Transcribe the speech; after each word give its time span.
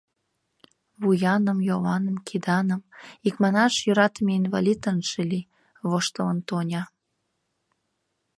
—Вуяным, 1.01 1.59
йоланым, 1.69 2.17
киданым... 2.27 2.81
икманаш, 3.27 3.73
йӧратыме 3.85 4.31
инвалид 4.39 4.81
ынже 4.91 5.21
лий,— 5.31 5.49
воштылын 5.89 6.39
Тоня. 6.47 6.83